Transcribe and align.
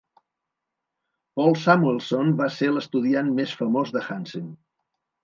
Paul 1.39 1.53
Samuelson 1.65 2.31
va 2.39 2.47
ser 2.55 2.71
l'estudiant 2.71 3.29
més 3.41 3.55
famós 3.61 3.93
de 3.99 4.03
Hansen. 4.07 4.49